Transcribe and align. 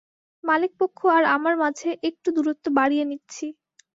মালিক 0.43 0.71
পক্ষ 0.79 0.99
আর 1.17 1.23
আমার 1.35 1.55
মাঝে 1.63 1.89
একটু 2.09 2.27
দুরত্ব 2.37 2.65
বাড়িয়ে 2.77 3.05
নিচ্ছি। 3.05 3.45